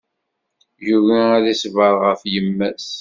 Yugi 0.87 1.21
ad 1.37 1.45
iṣber 1.53 1.93
ɣef 2.05 2.21
yemma-s. 2.33 2.87